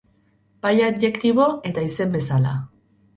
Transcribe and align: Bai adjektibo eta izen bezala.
Bai 0.63 0.71
adjektibo 0.85 1.45
eta 1.73 1.83
izen 1.91 2.17
bezala. 2.17 2.55